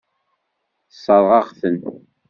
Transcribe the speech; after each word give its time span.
Tessṛeɣ-aɣ-ten. 0.89 1.77